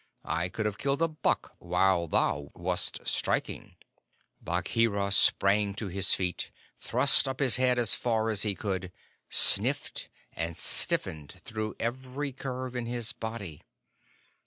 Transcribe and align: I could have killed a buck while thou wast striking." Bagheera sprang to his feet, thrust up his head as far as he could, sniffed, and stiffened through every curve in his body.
I 0.25 0.49
could 0.49 0.65
have 0.65 0.79
killed 0.79 1.03
a 1.03 1.07
buck 1.07 1.55
while 1.59 2.07
thou 2.07 2.49
wast 2.55 3.05
striking." 3.05 3.75
Bagheera 4.41 5.11
sprang 5.11 5.75
to 5.75 5.89
his 5.89 6.15
feet, 6.15 6.49
thrust 6.79 7.27
up 7.27 7.39
his 7.39 7.57
head 7.57 7.77
as 7.77 7.93
far 7.93 8.31
as 8.31 8.41
he 8.41 8.55
could, 8.55 8.91
sniffed, 9.29 10.09
and 10.33 10.57
stiffened 10.57 11.39
through 11.45 11.75
every 11.79 12.31
curve 12.31 12.75
in 12.75 12.87
his 12.87 13.13
body. 13.13 13.61